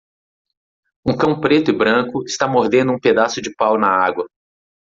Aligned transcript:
Um 1.05 1.15
cão 1.15 1.39
preto 1.39 1.69
e 1.69 1.77
branco 1.77 2.23
está 2.23 2.47
mordendo 2.47 2.91
um 2.91 2.99
pedaço 2.99 3.39
de 3.39 3.53
pau 3.55 3.77
na 3.77 3.87
água 3.87 4.27